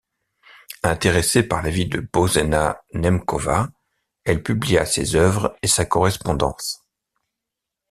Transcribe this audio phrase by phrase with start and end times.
[0.81, 3.69] Intéressée par la vie de Božena Němcová,
[4.23, 6.83] elle publia ses œuvres et sa correspondance.